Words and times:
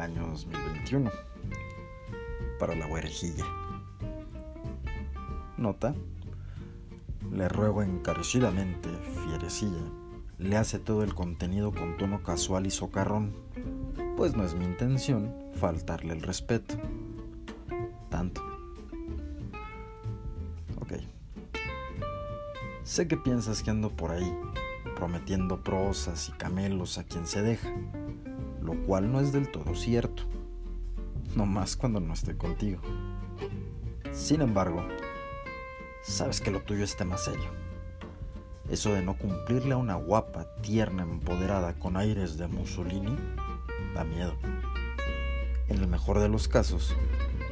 año 0.00 0.26
2021 0.28 1.10
para 2.58 2.74
la 2.74 2.86
huerejilla. 2.86 3.44
Nota. 5.56 5.94
Le 7.32 7.48
ruego 7.48 7.82
encarecidamente, 7.82 8.88
fierecilla, 9.26 9.82
le 10.38 10.56
hace 10.56 10.78
todo 10.78 11.02
el 11.02 11.14
contenido 11.14 11.72
con 11.72 11.96
tono 11.98 12.22
casual 12.22 12.66
y 12.66 12.70
socarrón, 12.70 13.34
pues 14.16 14.34
no 14.34 14.44
es 14.44 14.54
mi 14.54 14.64
intención 14.64 15.34
faltarle 15.54 16.14
el 16.14 16.22
respeto. 16.22 16.76
Tanto. 18.08 18.42
Ok. 20.80 20.92
Sé 22.82 23.08
que 23.08 23.16
piensas 23.16 23.62
que 23.62 23.70
ando 23.70 23.90
por 23.90 24.12
ahí, 24.12 24.32
prometiendo 24.96 25.62
prosas 25.62 26.30
y 26.30 26.32
camelos 26.32 26.96
a 26.96 27.04
quien 27.04 27.26
se 27.26 27.42
deja, 27.42 27.70
lo 28.68 28.74
cual 28.84 29.10
no 29.10 29.18
es 29.18 29.32
del 29.32 29.50
todo 29.50 29.74
cierto, 29.74 30.24
no 31.34 31.46
más 31.46 31.74
cuando 31.74 32.00
no 32.00 32.12
esté 32.12 32.36
contigo. 32.36 32.82
Sin 34.12 34.42
embargo, 34.42 34.86
sabes 36.02 36.42
que 36.42 36.50
lo 36.50 36.60
tuyo 36.60 36.84
está 36.84 37.06
más 37.06 37.24
serio. 37.24 37.48
Eso 38.68 38.92
de 38.92 39.00
no 39.00 39.16
cumplirle 39.16 39.72
a 39.72 39.78
una 39.78 39.94
guapa, 39.94 40.52
tierna, 40.60 41.02
empoderada 41.02 41.78
con 41.78 41.96
aires 41.96 42.36
de 42.36 42.46
Mussolini, 42.46 43.16
da 43.94 44.04
miedo. 44.04 44.34
En 45.68 45.78
el 45.78 45.88
mejor 45.88 46.18
de 46.18 46.28
los 46.28 46.46
casos, 46.46 46.94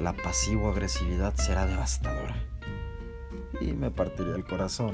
la 0.00 0.14
pasivo-agresividad 0.14 1.36
será 1.36 1.64
devastadora. 1.64 2.34
Y 3.60 3.72
me 3.72 3.92
partiría 3.92 4.34
el 4.34 4.44
corazón 4.44 4.90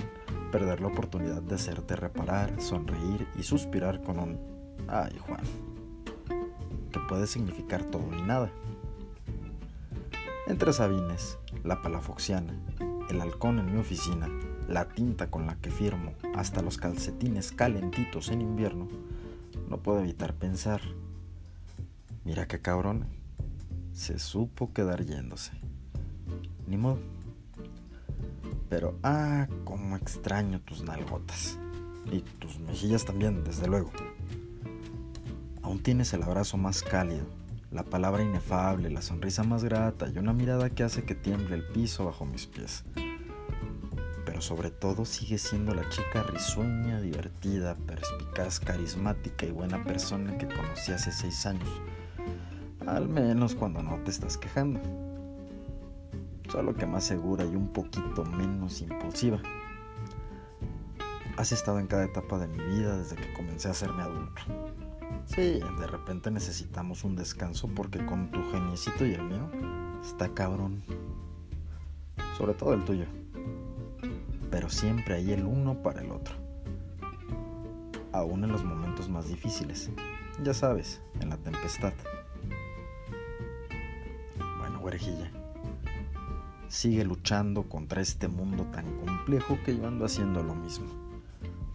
perder 0.53 0.83
la 0.83 0.89
oportunidad 0.89 1.41
de 1.41 1.55
hacerte 1.55 1.97
reparar, 1.97 2.61
sonreír 2.61 3.27
y 3.39 3.43
suspirar 3.43 4.03
con 4.03 4.19
un 4.19 4.39
ay 4.87 5.17
Juan, 5.27 5.41
puede 7.11 7.27
significar 7.27 7.83
todo 7.83 8.07
y 8.17 8.23
nada. 8.23 8.53
Entre 10.47 10.73
Sabines, 10.73 11.39
la 11.65 11.83
palafoxiana, 11.83 12.55
el 13.09 13.21
halcón 13.21 13.59
en 13.59 13.75
mi 13.75 13.81
oficina, 13.81 14.29
la 14.69 14.89
tinta 14.91 15.29
con 15.29 15.45
la 15.45 15.57
que 15.57 15.73
firmo, 15.73 16.15
hasta 16.37 16.63
los 16.63 16.79
calcetines 16.79 17.51
calentitos 17.51 18.29
en 18.29 18.43
invierno, 18.43 18.87
no 19.69 19.79
puedo 19.79 19.99
evitar 19.99 20.35
pensar, 20.35 20.81
mira 22.25 22.47
qué 22.47 22.61
cabrón, 22.61 23.07
se 23.93 24.21
supo 24.21 24.73
quedar 24.73 25.05
yéndose. 25.05 25.51
Ni 26.69 26.77
modo. 26.77 27.01
Pero, 28.69 29.01
ah, 29.03 29.49
cómo 29.65 29.97
extraño 29.97 30.61
tus 30.61 30.85
nalgotas. 30.85 31.59
Y 32.13 32.21
tus 32.21 32.61
mejillas 32.61 33.05
también, 33.05 33.43
desde 33.43 33.67
luego. 33.67 33.91
Aún 35.71 35.85
tienes 35.85 36.13
el 36.15 36.25
abrazo 36.25 36.57
más 36.57 36.83
cálido, 36.83 37.27
la 37.71 37.85
palabra 37.85 38.25
inefable, 38.25 38.91
la 38.91 39.03
sonrisa 39.03 39.45
más 39.45 39.63
grata 39.63 40.09
y 40.13 40.19
una 40.19 40.33
mirada 40.33 40.69
que 40.69 40.83
hace 40.83 41.05
que 41.05 41.15
tiemble 41.15 41.55
el 41.55 41.63
piso 41.63 42.07
bajo 42.07 42.27
mis 42.27 42.49
pies. 42.49 42.83
Pero 44.27 44.43
sobre 44.43 44.73
todo 44.73 45.05
sigue 45.05 45.39
siendo 45.39 45.73
la 45.73 45.89
chica 45.89 46.25
risueña, 46.25 47.01
divertida, 47.01 47.77
perspicaz, 47.87 48.59
carismática 48.59 49.47
y 49.47 49.53
buena 49.53 49.85
persona 49.85 50.37
que 50.39 50.49
conocí 50.49 50.91
hace 50.91 51.13
seis 51.13 51.47
años. 51.47 51.71
Al 52.85 53.09
menos 53.09 53.55
cuando 53.55 53.81
no 53.81 53.97
te 54.03 54.11
estás 54.11 54.39
quejando 54.39 54.81
solo 56.49 56.75
que 56.75 56.85
más 56.85 57.05
segura 57.05 57.45
y 57.45 57.55
un 57.55 57.69
poquito 57.69 58.25
menos 58.25 58.81
impulsiva. 58.81 59.41
Has 61.37 61.53
estado 61.53 61.79
en 61.79 61.87
cada 61.87 62.07
etapa 62.07 62.41
de 62.41 62.49
mi 62.49 62.59
vida 62.59 62.99
desde 62.99 63.15
que 63.15 63.33
comencé 63.35 63.69
a 63.69 63.71
hacerme 63.71 64.03
adulto. 64.03 64.43
Sí, 65.35 65.61
de 65.79 65.87
repente 65.87 66.31
necesitamos 66.31 67.05
un 67.05 67.15
descanso 67.15 67.69
porque 67.69 68.05
con 68.05 68.31
tu 68.31 68.43
geniecito 68.51 69.07
y 69.07 69.15
el 69.15 69.23
mío 69.23 69.49
está 70.03 70.29
cabrón. 70.35 70.83
Sobre 72.37 72.55
todo 72.55 72.75
el 72.75 72.85
tuyo. 72.85 73.07
Pero 74.51 74.69
siempre 74.69 75.15
hay 75.15 75.33
el 75.33 75.45
uno 75.45 75.83
para 75.83 76.03
el 76.03 76.11
otro. 76.11 76.35
Aún 78.13 78.43
en 78.43 78.51
los 78.51 78.65
momentos 78.65 79.09
más 79.09 79.29
difíciles. 79.29 79.91
Ya 80.43 80.53
sabes, 80.53 81.01
en 81.21 81.29
la 81.29 81.37
tempestad. 81.37 81.93
Bueno, 84.59 84.81
güerejilla 84.81 85.31
sigue 86.71 87.05
luchando 87.05 87.65
contra 87.65 88.01
este 88.01 88.29
mundo 88.29 88.65
tan 88.67 88.87
complejo 89.05 89.59
que 89.65 89.77
yo 89.77 89.89
ando 89.89 90.05
haciendo 90.05 90.43
lo 90.45 90.55
mismo. 90.55 91.10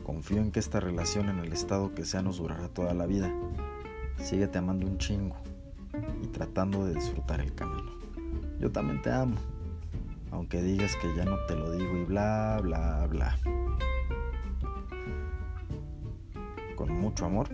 Confío 0.05 0.37
en 0.37 0.51
que 0.51 0.59
esta 0.59 0.79
relación 0.79 1.29
en 1.29 1.39
el 1.39 1.51
estado 1.51 1.95
que 1.95 2.05
sea 2.05 2.21
nos 2.21 2.37
durará 2.37 2.67
toda 2.69 2.93
la 2.93 3.07
vida. 3.07 3.33
Síguete 4.17 4.59
amando 4.59 4.85
un 4.85 4.99
chingo 4.99 5.35
y 6.21 6.27
tratando 6.27 6.85
de 6.85 6.93
disfrutar 6.93 7.41
el 7.41 7.55
camino. 7.55 7.91
Yo 8.59 8.71
también 8.71 9.01
te 9.01 9.11
amo, 9.11 9.35
aunque 10.29 10.61
digas 10.61 10.95
que 10.97 11.15
ya 11.15 11.25
no 11.25 11.37
te 11.47 11.55
lo 11.55 11.71
digo 11.71 11.97
y 11.97 12.03
bla, 12.03 12.59
bla, 12.61 13.07
bla. 13.07 13.35
Con 16.75 16.91
mucho 16.93 17.25
amor, 17.25 17.49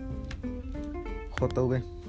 JV. 1.40 2.01